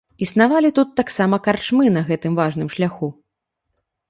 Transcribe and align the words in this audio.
Існавалі 0.25 0.71
тут 0.79 0.95
таксама 0.99 1.39
карчмы 1.49 1.93
на 1.99 2.03
гэтым 2.09 2.33
важным 2.41 2.67
шляху. 2.79 3.13